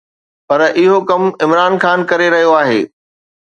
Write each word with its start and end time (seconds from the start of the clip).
پر 0.47 0.59
اهو 0.77 0.97
ڪم 1.09 1.21
عمران 1.43 1.73
خان 1.83 1.99
ڪري 2.09 2.27
رهيو 2.33 2.51
آهي. 2.61 2.81